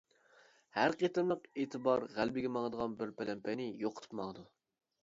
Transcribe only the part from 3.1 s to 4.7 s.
پەلەمپەينى يوقىتىپ ماڭىدۇ.